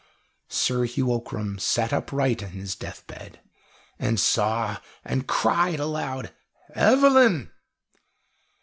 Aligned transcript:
Sir 0.49 0.85
Hugh 0.85 1.13
Ockram 1.13 1.59
sat 1.59 1.93
upright 1.93 2.41
in 2.41 2.49
his 2.53 2.73
deathbed, 2.75 3.39
and 3.99 4.19
saw 4.19 4.77
and 5.05 5.27
cried 5.27 5.79
aloud: 5.79 6.33
"Evelyn!" 6.73 7.51